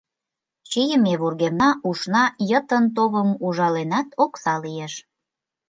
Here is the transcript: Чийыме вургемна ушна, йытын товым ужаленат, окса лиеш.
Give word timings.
Чийыме 0.69 1.13
вургемна 1.21 1.69
ушна, 1.89 2.23
йытын 2.49 2.85
товым 2.95 3.29
ужаленат, 3.45 4.07
окса 4.23 4.55
лиеш. 4.63 4.93